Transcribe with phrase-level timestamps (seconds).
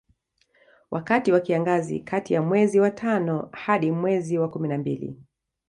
[0.91, 5.17] Wakati wa kiangazi kati ya mwezi wa tano hadi mwezi wa kumi na mbili